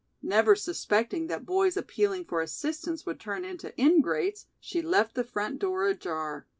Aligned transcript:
Never 0.23 0.55
suspecting 0.55 1.27
that 1.27 1.45
boys 1.45 1.77
appealing 1.77 2.25
for 2.25 2.41
assistance 2.41 3.05
would 3.05 3.19
turn 3.19 3.45
into 3.45 3.71
ingrates, 3.79 4.47
she 4.59 4.81
left 4.81 5.13
the 5.13 5.23
front 5.23 5.59
door 5.59 5.85
ajar. 5.85 6.47